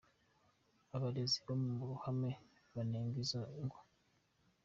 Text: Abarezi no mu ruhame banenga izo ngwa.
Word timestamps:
Abarezi 0.95 1.37
no 1.45 1.55
mu 1.61 1.83
ruhame 1.89 2.31
banenga 2.73 3.15
izo 3.23 3.41
ngwa. 3.63 3.79